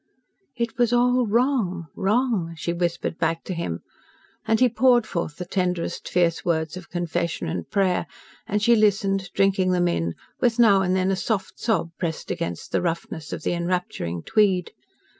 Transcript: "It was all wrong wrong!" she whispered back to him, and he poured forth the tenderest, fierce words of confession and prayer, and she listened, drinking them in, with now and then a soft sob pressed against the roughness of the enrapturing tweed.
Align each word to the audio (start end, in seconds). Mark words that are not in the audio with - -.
"It 0.55 0.79
was 0.79 0.91
all 0.91 1.27
wrong 1.27 1.85
wrong!" 1.95 2.55
she 2.57 2.73
whispered 2.73 3.19
back 3.19 3.43
to 3.43 3.53
him, 3.53 3.81
and 4.47 4.59
he 4.59 4.67
poured 4.67 5.05
forth 5.05 5.35
the 5.35 5.45
tenderest, 5.45 6.09
fierce 6.09 6.43
words 6.43 6.75
of 6.75 6.89
confession 6.89 7.47
and 7.47 7.69
prayer, 7.69 8.07
and 8.47 8.63
she 8.63 8.75
listened, 8.75 9.29
drinking 9.35 9.73
them 9.73 9.87
in, 9.87 10.15
with 10.39 10.57
now 10.57 10.81
and 10.81 10.95
then 10.95 11.11
a 11.11 11.15
soft 11.15 11.59
sob 11.59 11.91
pressed 11.99 12.31
against 12.31 12.71
the 12.71 12.81
roughness 12.81 13.31
of 13.31 13.43
the 13.43 13.53
enrapturing 13.53 14.23
tweed. 14.23 14.71